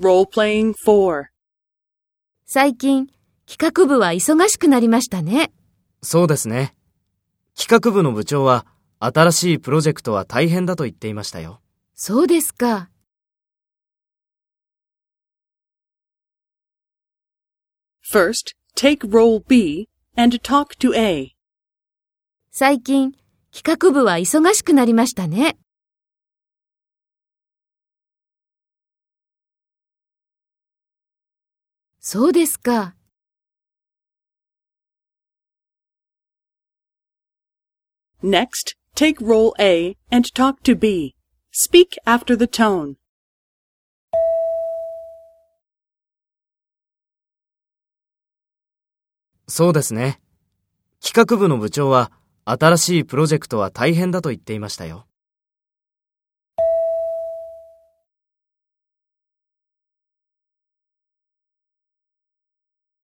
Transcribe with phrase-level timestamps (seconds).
[0.00, 1.24] Role-playing 4.
[2.46, 3.08] 最近、
[3.48, 5.50] 企画部は忙しくなりましたね。
[6.04, 6.76] そうですね。
[7.58, 8.64] 企画部の部長は、
[9.00, 11.60] 新しいプロジェクトは大変だと言っていましたよ。
[11.96, 12.90] そうですか。
[18.08, 21.32] First, take role B and talk to A.
[22.52, 23.14] 最近、
[23.52, 25.58] 企画部は忙しくなりましたね。
[32.10, 32.94] そうですか。
[38.22, 41.14] Next, take role A and talk to B.
[41.52, 42.94] Speak after the tone.
[49.46, 50.18] そうですね。
[51.06, 52.10] 企画部の部長は、
[52.46, 55.06] 新しいプロジェクトは大変だと言っていましたよ。